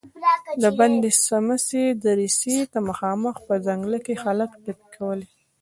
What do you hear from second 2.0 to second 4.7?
دريڅې ته مخامخ په ځنګله کې هلک